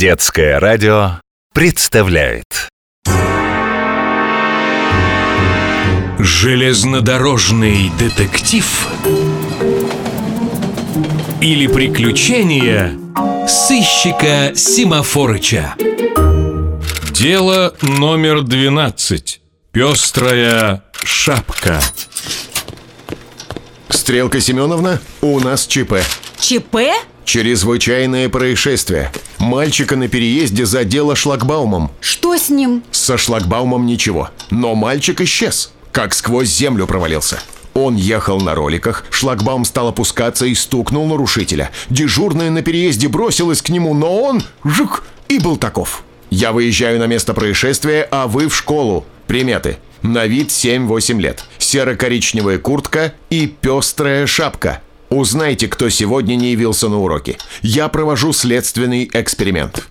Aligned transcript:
Детское 0.00 0.58
радио 0.58 1.20
представляет 1.52 2.70
Железнодорожный 6.18 7.92
детектив 7.98 8.88
или 11.42 11.66
приключения 11.66 12.98
сыщика 13.46 14.54
Симафорыча. 14.56 15.74
Дело 17.12 17.74
номер 17.82 18.40
12. 18.40 19.42
Пестрая 19.70 20.82
шапка. 21.04 21.78
Стрелка 23.90 24.40
Семеновна, 24.40 24.98
у 25.20 25.40
нас 25.40 25.66
ЧП. 25.66 25.96
ЧП? 26.38 26.76
Чрезвычайное 27.24 28.28
происшествие. 28.28 29.12
Мальчика 29.38 29.96
на 29.96 30.08
переезде 30.08 30.66
задело 30.66 31.14
шлагбаумом. 31.14 31.90
Что 32.00 32.36
с 32.36 32.48
ним? 32.48 32.82
Со 32.90 33.16
шлагбаумом 33.16 33.86
ничего. 33.86 34.30
Но 34.50 34.74
мальчик 34.74 35.20
исчез. 35.20 35.72
Как 35.92 36.14
сквозь 36.14 36.48
землю 36.48 36.86
провалился. 36.86 37.40
Он 37.74 37.94
ехал 37.94 38.40
на 38.40 38.54
роликах, 38.54 39.04
шлагбаум 39.10 39.64
стал 39.64 39.88
опускаться 39.88 40.44
и 40.46 40.54
стукнул 40.54 41.06
нарушителя. 41.06 41.70
Дежурная 41.88 42.50
на 42.50 42.62
переезде 42.62 43.08
бросилась 43.08 43.62
к 43.62 43.68
нему, 43.68 43.94
но 43.94 44.22
он... 44.22 44.42
Жук! 44.64 45.04
И 45.28 45.38
был 45.38 45.56
таков. 45.56 46.02
Я 46.30 46.52
выезжаю 46.52 46.98
на 46.98 47.06
место 47.06 47.32
происшествия, 47.34 48.06
а 48.10 48.26
вы 48.26 48.48
в 48.48 48.56
школу. 48.56 49.04
Приметы. 49.26 49.78
На 50.02 50.26
вид 50.26 50.48
7-8 50.48 51.20
лет. 51.20 51.44
Серо-коричневая 51.58 52.58
куртка 52.58 53.14
и 53.30 53.46
пестрая 53.46 54.26
шапка. 54.26 54.80
Узнайте, 55.10 55.66
кто 55.66 55.88
сегодня 55.88 56.36
не 56.36 56.52
явился 56.52 56.88
на 56.88 56.98
уроки. 56.98 57.36
Я 57.62 57.88
провожу 57.88 58.32
следственный 58.32 59.10
эксперимент. 59.12 59.88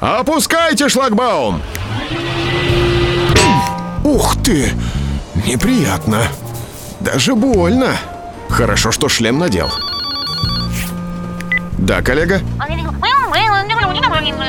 Опускайте 0.00 0.88
шлагбаум! 0.90 1.62
Ух 4.04 4.36
ты! 4.42 4.72
Неприятно. 5.46 6.24
Даже 7.00 7.34
больно. 7.34 7.96
Хорошо, 8.50 8.92
что 8.92 9.08
шлем 9.08 9.38
надел. 9.38 9.70
Да, 11.78 12.02
коллега? 12.02 12.40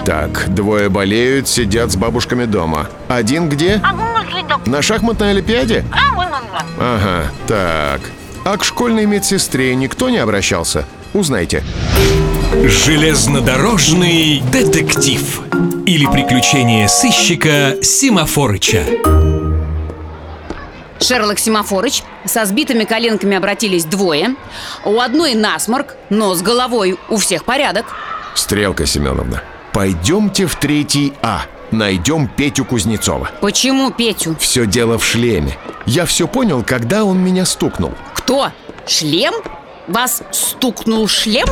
Так, 0.06 0.54
двое 0.54 0.90
болеют, 0.90 1.48
сидят 1.48 1.92
с 1.92 1.96
бабушками 1.96 2.44
дома. 2.44 2.88
Один 3.08 3.48
где? 3.48 3.82
На 4.66 4.82
шахматной 4.82 5.32
олимпиаде? 5.32 5.86
Ага, 6.78 7.32
так. 7.48 8.02
А 8.44 8.58
к 8.58 8.64
школьной 8.64 9.06
медсестре 9.06 9.76
никто 9.76 10.10
не 10.10 10.18
обращался? 10.18 10.86
Узнайте. 11.14 11.64
Железнодорожный 12.66 14.42
детектив 14.52 15.42
или 15.86 16.06
приключения 16.08 16.88
сыщика 16.88 17.76
Симафорыча. 17.84 18.84
Шерлок 21.00 21.40
Симафорыч 21.40 22.04
со 22.26 22.46
сбитыми 22.46 22.84
коленками 22.84 23.38
обратились 23.38 23.86
двое. 23.86 24.36
У 24.86 25.00
одной 25.00 25.36
насморк, 25.36 25.96
но 26.10 26.34
с 26.34 26.42
головой 26.42 26.98
у 27.10 27.18
всех 27.18 27.44
порядок. 27.46 27.86
Стрелка 28.34 28.88
Семеновна, 28.88 29.44
пойдемте 29.72 30.48
в 30.48 30.56
третий 30.56 31.14
А. 31.22 31.44
Найдем 31.72 32.28
Петю 32.28 32.66
Кузнецова. 32.66 33.30
Почему 33.40 33.92
Петю? 33.92 34.36
Все 34.40 34.66
дело 34.66 34.98
в 34.98 35.06
шлеме. 35.06 35.58
Я 35.86 36.06
все 36.06 36.28
понял, 36.28 36.64
когда 36.64 37.06
он 37.06 37.20
меня 37.20 37.46
стукнул. 37.46 37.94
Кто? 38.32 38.50
Шлем? 38.88 39.34
Вас 39.90 40.24
стукнул 40.32 41.06
шлем? 41.10 41.50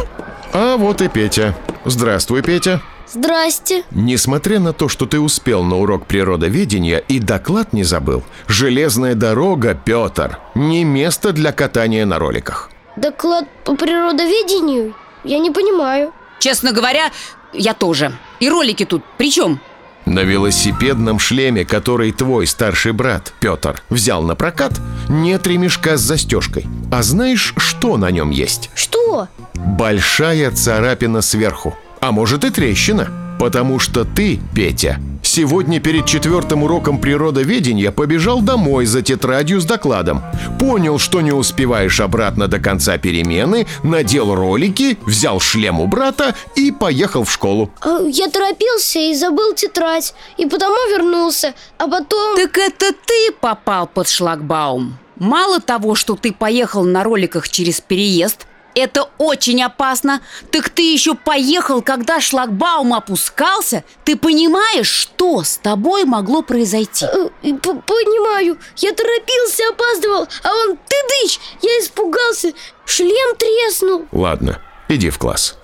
А 0.53 0.77
вот 0.77 1.01
и 1.01 1.09
Петя. 1.09 1.53
Здравствуй, 1.83 2.41
Петя. 2.41 2.81
Здрасте. 3.05 3.83
Несмотря 3.91 4.61
на 4.61 4.71
то, 4.71 4.87
что 4.87 5.05
ты 5.05 5.19
успел 5.19 5.63
на 5.63 5.75
урок 5.75 6.05
природоведения 6.05 6.99
и 6.99 7.19
доклад 7.19 7.73
не 7.73 7.83
забыл, 7.83 8.23
железная 8.47 9.15
дорога, 9.15 9.73
Петр, 9.75 10.39
не 10.55 10.85
место 10.85 11.33
для 11.33 11.51
катания 11.51 12.05
на 12.05 12.17
роликах. 12.17 12.69
Доклад 12.95 13.43
по 13.65 13.75
природоведению? 13.75 14.95
Я 15.25 15.39
не 15.39 15.51
понимаю. 15.51 16.13
Честно 16.39 16.71
говоря, 16.71 17.11
я 17.51 17.73
тоже. 17.73 18.13
И 18.39 18.49
ролики 18.49 18.85
тут 18.85 19.03
при 19.17 19.29
чем? 19.29 19.59
На 20.09 20.21
велосипедном 20.21 21.19
шлеме, 21.19 21.65
который 21.65 22.11
твой 22.11 22.47
старший 22.47 22.93
брат, 22.93 23.31
Петр, 23.39 23.83
взял 23.91 24.23
на 24.23 24.33
прокат, 24.33 24.73
нет 25.07 25.45
ремешка 25.45 25.97
с 25.97 26.01
застежкой. 26.01 26.65
А 26.91 27.03
знаешь, 27.03 27.53
что 27.57 27.95
на 27.95 28.09
нем 28.09 28.31
есть? 28.31 28.71
Что? 28.73 29.27
Большая 29.53 30.49
царапина 30.49 31.21
сверху. 31.21 31.77
А 32.01 32.11
может 32.11 32.43
и 32.43 32.49
трещина. 32.49 33.07
Потому 33.37 33.77
что 33.77 34.03
ты, 34.03 34.39
Петя, 34.55 34.99
сегодня 35.29 35.79
перед 35.79 36.05
четвертым 36.05 36.63
уроком 36.63 36.99
природоведения 36.99 37.91
побежал 37.91 38.41
домой 38.41 38.85
за 38.85 39.01
тетрадью 39.01 39.61
с 39.61 39.65
докладом. 39.65 40.23
Понял, 40.59 40.97
что 40.97 41.21
не 41.21 41.31
успеваешь 41.31 41.99
обратно 41.99 42.47
до 42.47 42.59
конца 42.59 42.97
перемены, 42.97 43.67
надел 43.83 44.33
ролики, 44.33 44.97
взял 45.05 45.39
шлем 45.39 45.79
у 45.79 45.87
брата 45.87 46.35
и 46.55 46.71
поехал 46.71 47.23
в 47.23 47.31
школу. 47.31 47.71
А, 47.81 48.01
Я 48.01 48.27
торопился 48.29 48.99
и 48.99 49.13
забыл 49.13 49.53
тетрадь, 49.53 50.13
и 50.37 50.45
потому 50.45 50.75
вернулся, 50.91 51.53
а 51.77 51.87
потом... 51.87 52.35
Так 52.35 52.57
это 52.57 52.91
ты 52.91 53.31
попал 53.39 53.87
под 53.87 54.09
шлагбаум. 54.09 54.97
Мало 55.17 55.59
того, 55.59 55.95
что 55.95 56.15
ты 56.15 56.31
поехал 56.33 56.83
на 56.85 57.03
роликах 57.03 57.49
через 57.49 57.81
переезд, 57.81 58.47
это 58.75 59.09
очень 59.17 59.61
опасно. 59.63 60.21
Так 60.51 60.69
ты 60.69 60.93
еще 60.93 61.15
поехал, 61.15 61.81
когда 61.81 62.19
шлагбаум 62.21 62.93
опускался? 62.93 63.83
Ты 64.05 64.15
понимаешь, 64.15 64.87
что 64.87 65.43
с 65.43 65.57
тобой 65.57 66.05
могло 66.05 66.41
произойти? 66.41 67.05
Э, 67.05 67.29
п- 67.41 67.81
Понимаю, 67.85 68.57
я 68.77 68.91
торопился, 68.93 69.63
опаздывал, 69.71 70.27
а 70.43 70.49
он 70.53 70.77
тыдыч, 70.77 71.39
я 71.61 71.69
испугался, 71.81 72.53
шлем 72.85 73.35
треснул. 73.37 74.05
Ладно, 74.11 74.61
иди 74.87 75.09
в 75.09 75.17
класс. 75.17 75.55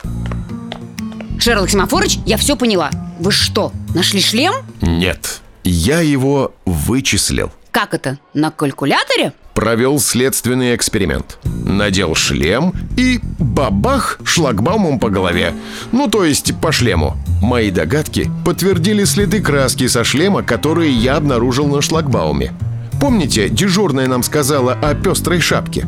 Шерлок 1.40 1.70
Семафорыч, 1.70 2.18
я 2.26 2.38
все 2.38 2.56
поняла. 2.56 2.90
Вы 3.20 3.32
что, 3.32 3.72
нашли 3.94 4.22
шлем? 4.22 4.54
Нет, 4.82 5.42
я 5.64 6.00
его 6.02 6.54
вычислил. 6.66 7.52
Как 7.72 7.94
это? 7.94 8.18
На 8.34 8.52
калькуляторе? 8.52 9.34
Провел 9.56 10.00
следственный 10.00 10.76
эксперимент. 10.76 11.40
Надел 11.46 12.14
шлем 12.14 12.74
и 12.98 13.22
бабах 13.40 14.20
шлагбаумом 14.26 15.00
по 15.00 15.10
голове. 15.10 15.54
Ну, 15.94 16.10
то 16.10 16.26
есть 16.26 16.54
по 16.60 16.74
шлему. 16.74 17.16
Мои 17.42 17.72
догадки 17.72 18.30
подтвердили 18.44 19.06
следы 19.06 19.42
краски 19.42 19.88
со 19.88 20.04
шлема, 20.04 20.44
которые 20.44 20.92
я 20.92 21.16
обнаружил 21.16 21.68
на 21.68 21.82
шлагбауме. 21.82 22.54
Помните, 23.00 23.48
дежурная 23.48 24.08
нам 24.08 24.24
сказала 24.24 24.74
о 24.74 24.94
пестрой 24.94 25.40
шапке? 25.40 25.88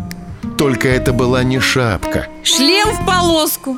Только 0.58 0.88
это 0.88 1.12
была 1.12 1.44
не 1.44 1.60
шапка. 1.60 2.28
Шлем 2.44 2.88
в 2.94 3.06
полоску. 3.06 3.78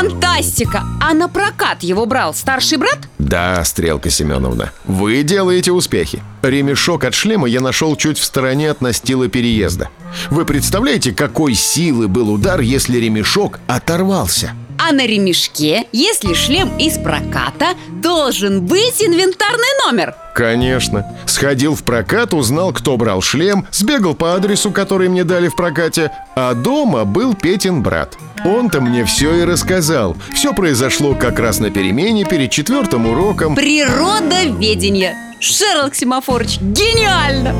Фантастика! 0.00 0.84
А 0.98 1.12
на 1.12 1.28
прокат 1.28 1.82
его 1.82 2.06
брал 2.06 2.32
старший 2.32 2.78
брат? 2.78 3.00
Да, 3.18 3.62
Стрелка 3.64 4.08
Семеновна, 4.08 4.72
вы 4.86 5.22
делаете 5.22 5.72
успехи. 5.72 6.22
Ремешок 6.40 7.04
от 7.04 7.12
шлема 7.12 7.46
я 7.46 7.60
нашел 7.60 7.94
чуть 7.96 8.16
в 8.16 8.24
стороне 8.24 8.70
от 8.70 8.80
настила 8.80 9.28
переезда. 9.28 9.90
Вы 10.30 10.46
представляете, 10.46 11.12
какой 11.12 11.52
силы 11.52 12.08
был 12.08 12.30
удар, 12.30 12.60
если 12.60 12.96
ремешок 12.96 13.60
оторвался? 13.66 14.54
А 14.90 14.92
на 14.92 15.06
ремешке, 15.06 15.86
если 15.92 16.34
шлем 16.34 16.76
из 16.76 16.98
проката, 16.98 17.76
должен 18.02 18.66
быть 18.66 19.00
инвентарный 19.00 19.86
номер. 19.86 20.16
Конечно. 20.34 21.06
Сходил 21.26 21.76
в 21.76 21.84
прокат, 21.84 22.34
узнал, 22.34 22.72
кто 22.72 22.96
брал 22.96 23.22
шлем, 23.22 23.68
сбегал 23.70 24.16
по 24.16 24.34
адресу, 24.34 24.72
который 24.72 25.08
мне 25.08 25.22
дали 25.22 25.46
в 25.46 25.54
прокате, 25.54 26.10
а 26.34 26.54
дома 26.54 27.04
был 27.04 27.34
Петин 27.34 27.84
брат. 27.84 28.16
Он-то 28.44 28.80
мне 28.80 29.04
все 29.04 29.32
и 29.36 29.44
рассказал. 29.44 30.16
Все 30.34 30.52
произошло 30.52 31.14
как 31.14 31.38
раз 31.38 31.60
на 31.60 31.70
перемене 31.70 32.24
перед 32.24 32.50
четвертым 32.50 33.06
уроком. 33.06 33.54
Природоведение. 33.54 35.14
Шерлок 35.38 35.94
Семафорыч, 35.94 36.58
гениально! 36.58 37.54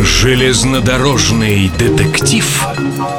Железнодорожный 0.00 1.70
детектив 1.78 2.46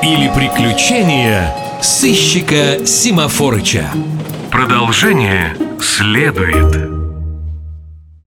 или 0.01 0.31
приключения 0.33 1.53
сыщика 1.81 2.85
Симафорыча. 2.85 3.89
Продолжение 4.51 5.55
следует. 5.81 6.94